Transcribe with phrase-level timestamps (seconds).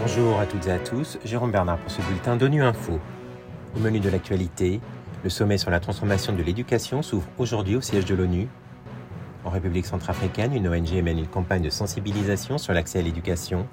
[0.00, 2.98] Bonjour à toutes et à tous, Jérôme Bernard pour ce bulletin d'ONU Info.
[3.76, 4.80] Au menu de l'actualité,
[5.22, 8.48] le sommet sur la transformation de l'éducation s'ouvre aujourd'hui au siège de l'ONU.
[9.44, 13.66] En République centrafricaine, une ONG mène une campagne de sensibilisation sur l'accès à l'éducation.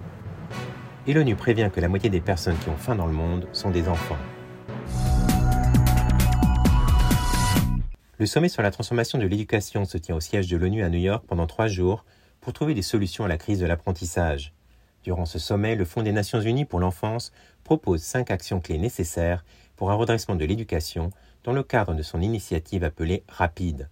[1.07, 3.71] Et l'ONU prévient que la moitié des personnes qui ont faim dans le monde sont
[3.71, 4.17] des enfants.
[8.19, 10.97] Le sommet sur la transformation de l'éducation se tient au siège de l'ONU à New
[10.97, 12.03] York pendant trois jours
[12.41, 14.53] pour trouver des solutions à la crise de l'apprentissage.
[15.03, 17.31] Durant ce sommet, le Fonds des Nations Unies pour l'enfance
[17.63, 21.11] propose cinq actions clés nécessaires pour un redressement de l'éducation
[21.43, 23.87] dans le cadre de son initiative appelée Rapide.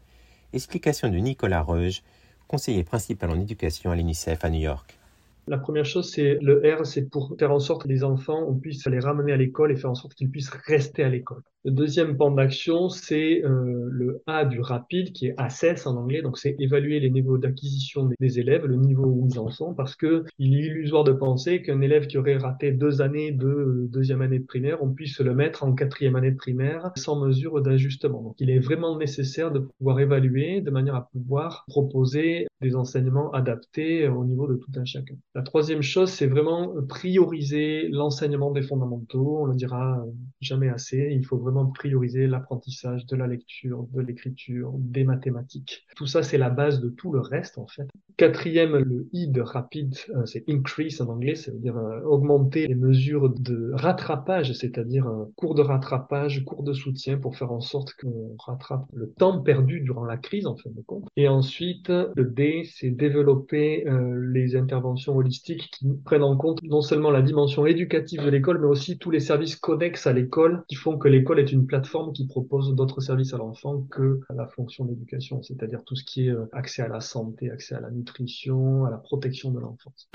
[0.54, 2.02] Explication de Nicolas Reuge,
[2.48, 4.98] conseiller principal en éducation à l'UNICEF à New York.
[5.46, 8.55] La première chose, c'est le R, c'est pour faire en sorte que les enfants, on
[8.55, 11.44] puisse les ramener à l'école et faire en sorte qu'ils puissent rester à l'école.
[11.66, 16.22] Le deuxième pan d'action, c'est euh, le A du rapide, qui est ACES en anglais,
[16.22, 19.96] donc c'est évaluer les niveaux d'acquisition des élèves, le niveau où ils en sont, parce
[19.96, 24.21] que il est illusoire de penser qu'un élève qui aurait raté deux années de deuxième
[24.21, 28.21] année de primaire, on puisse le mettre en quatrième année de primaire sans mesure d'ajustement.
[28.21, 33.32] Donc il est vraiment nécessaire de pouvoir évaluer de manière à pouvoir proposer des enseignements
[33.32, 35.16] adaptés au niveau de tout un chacun.
[35.34, 39.40] La troisième chose, c'est vraiment prioriser l'enseignement des fondamentaux.
[39.41, 40.05] On le dira
[40.41, 41.10] jamais assez.
[41.12, 45.86] Il faut vraiment prioriser l'apprentissage de la lecture, de l'écriture, des mathématiques.
[45.96, 47.88] Tout ça, c'est la base de tout le reste, en fait.
[48.18, 52.68] Quatrième, le I de rapide, euh, c'est increase en anglais, ça veut dire euh, augmenter
[52.68, 57.62] les mesures de rattrapage, c'est-à-dire un cours de rattrapage, cours de soutien pour faire en
[57.62, 61.08] sorte qu'on rattrape le temps perdu durant la crise, en fin de compte.
[61.16, 66.81] Et ensuite, le D, c'est développer euh, les interventions holistiques qui prennent en compte non
[66.81, 70.76] seulement la dimension éducative de l'école, mais aussi tous les services connexes à l'école qui
[70.76, 74.85] font que l'école est une plateforme qui propose d'autres services à l'enfant que la fonction
[74.85, 78.85] d'éducation, c'est-à-dire tout ce qui est euh, accès à la santé, accès à la nutrition,
[78.85, 80.09] à la protection de l'enfance.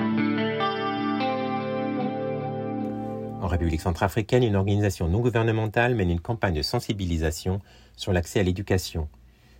[3.40, 7.60] En République centrafricaine, une organisation non gouvernementale mène une campagne de sensibilisation
[7.96, 9.08] sur l'accès à l'éducation.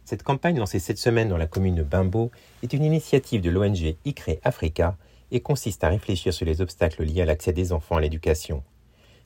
[0.05, 2.31] Cette campagne, lancée cette semaine dans la commune de Bimbo,
[2.63, 4.97] est une initiative de l'ONG ICRE Africa
[5.31, 8.63] et consiste à réfléchir sur les obstacles liés à l'accès des enfants à l'éducation.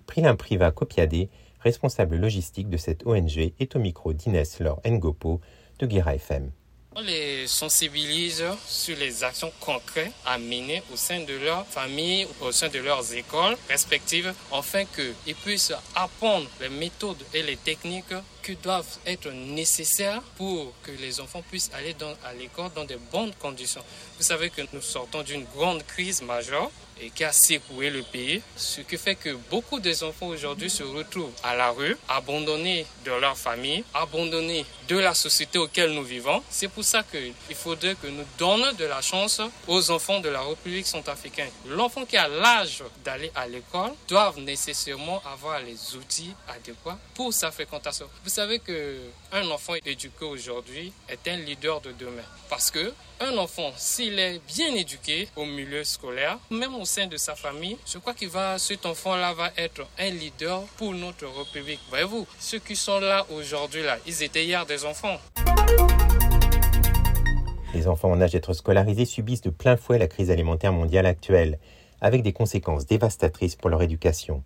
[0.07, 1.29] Prilin Priva Kopiade,
[1.65, 5.41] responsable logistique de cette ONG, est au micro d'Inès Laure Ngopo
[5.79, 6.51] de Guira FM.
[6.97, 12.53] On les sensibilise sur les actions concrètes à mener au sein de leur famille, au
[12.53, 18.15] sein de leurs écoles respectives, afin qu'ils puissent apprendre les méthodes et les techniques
[18.45, 23.33] qui doivent être nécessaires pour que les enfants puissent aller à l'école dans de bonnes
[23.41, 23.83] conditions.
[24.19, 28.41] Vous savez que nous sortons d'une grande crise majeure et qui a secoué le pays,
[28.57, 33.11] ce qui fait que beaucoup des enfants aujourd'hui se retrouvent à la rue, abandonnés de
[33.13, 36.43] leur famille, abandonnés de la société auquel nous vivons.
[36.51, 40.43] C'est pour ça qu'il faudrait que nous donnions de la chance aux enfants de la
[40.43, 41.51] République centrafricaine.
[41.67, 47.51] L'enfant qui a l'âge d'aller à l'école doit nécessairement avoir les outils adéquats pour sa
[47.51, 48.09] fréquentation.
[48.23, 48.97] Vous savez que
[49.31, 54.41] un enfant éduqué aujourd'hui est un leader de demain parce que un enfant s'il est
[54.49, 58.59] bien éduqué au milieu scolaire, même au sein de sa famille, je crois qu'il va
[58.59, 61.79] cet enfant-là va être un leader pour notre République.
[61.91, 65.21] Voyez-vous, ceux qui sont là aujourd'hui là, ils étaient hier des enfants.
[67.73, 71.61] Les enfants en âge d'être scolarisés subissent de plein fouet la crise alimentaire mondiale actuelle,
[72.01, 74.43] avec des conséquences dévastatrices pour leur éducation.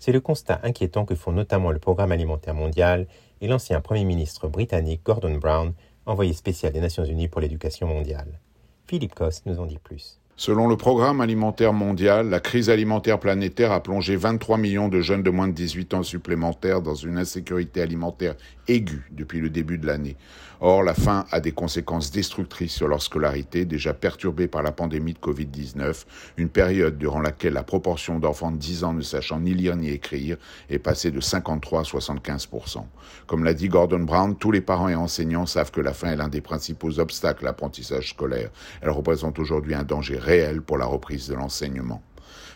[0.00, 3.06] C'est le constat inquiétant que font notamment le Programme alimentaire mondial
[3.42, 5.74] et l'ancien Premier ministre britannique Gordon Brown,
[6.06, 8.40] envoyé spécial des Nations Unies pour l'éducation mondiale.
[8.86, 10.18] Philippe Coste nous en dit plus.
[10.40, 15.22] Selon le Programme alimentaire mondial, la crise alimentaire planétaire a plongé 23 millions de jeunes
[15.22, 18.36] de moins de 18 ans supplémentaires dans une insécurité alimentaire
[18.66, 20.16] aiguë depuis le début de l'année.
[20.62, 25.14] Or, la faim a des conséquences destructrices sur leur scolarité, déjà perturbée par la pandémie
[25.14, 26.04] de Covid-19,
[26.36, 29.90] une période durant laquelle la proportion d'enfants de 10 ans ne sachant ni lire ni
[29.90, 30.36] écrire
[30.68, 32.48] est passée de 53 à 75
[33.26, 36.16] Comme l'a dit Gordon Brown, tous les parents et enseignants savent que la faim est
[36.16, 38.50] l'un des principaux obstacles à l'apprentissage scolaire.
[38.82, 40.18] Elle représente aujourd'hui un danger
[40.64, 42.02] pour la reprise de l'enseignement.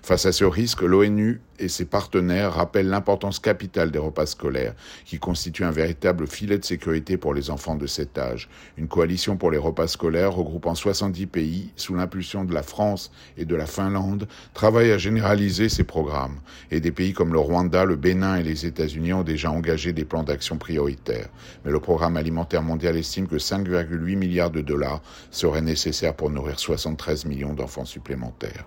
[0.03, 4.75] Face à ce risque, l'ONU et ses partenaires rappellent l'importance capitale des repas scolaires,
[5.07, 8.49] qui constituent un véritable filet de sécurité pour les enfants de cet âge.
[8.77, 13.45] Une coalition pour les repas scolaires regroupant 70 pays, sous l'impulsion de la France et
[13.45, 16.39] de la Finlande, travaille à généraliser ces programmes.
[16.71, 20.05] Et des pays comme le Rwanda, le Bénin et les États-Unis ont déjà engagé des
[20.05, 21.29] plans d'action prioritaires.
[21.65, 25.01] Mais le programme alimentaire mondial estime que 5,8 milliards de dollars
[25.31, 28.67] seraient nécessaires pour nourrir 73 millions d'enfants supplémentaires.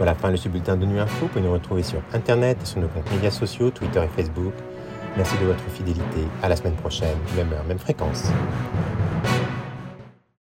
[0.00, 1.14] Voilà, fin de ce bulletin de Nuit Info.
[1.20, 4.54] Vous pouvez nous retrouver sur Internet et sur nos comptes médias sociaux, Twitter et Facebook.
[5.14, 6.26] Merci de votre fidélité.
[6.42, 8.32] À la semaine prochaine, même heure, même fréquence.